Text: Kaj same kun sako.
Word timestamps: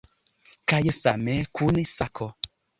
Kaj 0.73 0.79
same 0.97 1.37
kun 1.61 1.81
sako. 1.95 2.33